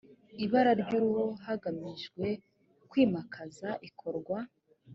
[0.43, 2.25] ibara ry uruhu hagamijwe
[2.89, 4.37] kwimakaza ikorwa